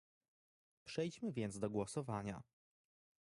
Przejdźmy 0.85 1.31
więc 1.31 1.59
do 1.59 1.69
głosowania 1.69 2.43